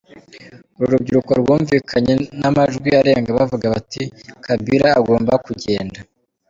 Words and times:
Uru 0.79 0.89
rubyiruko 0.93 1.31
rwumvikanye 1.41 2.13
n’amajwi 2.41 2.89
arenga 2.99 3.29
bavuga 3.37 3.65
bati 3.73 4.03
"Kabila 4.45 4.87
agomba 4.99 5.33
kugenda". 5.45 5.99